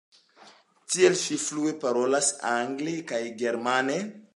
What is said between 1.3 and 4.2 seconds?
flue parolas angle kaj germane.